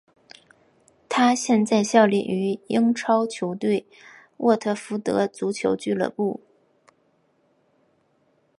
[1.07, 3.85] 他现在效力于英超球队
[4.37, 6.41] 沃特福德足球俱乐部。